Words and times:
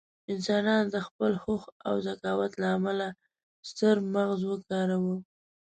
انسانان 0.33 0.83
د 0.89 0.95
خپل 1.07 1.31
هوښ 1.43 1.63
او 1.87 1.95
ذکاوت 2.07 2.51
له 2.61 2.67
امله 2.77 3.07
ستر 3.69 3.95
مغز 4.13 4.41
وکاروه. 4.51 5.15